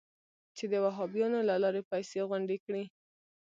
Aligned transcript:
چې 0.57 0.65
د 0.71 0.73
وهابیانو 0.85 1.39
له 1.49 1.55
لارې 1.63 1.81
پیسې 1.91 2.19
غونډې 2.29 2.57
کړي. 2.65 2.83